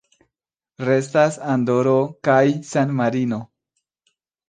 Restas 0.87 1.37
Andoro 1.57 1.95
kaj 2.31 2.41
San-Marino. 2.73 3.43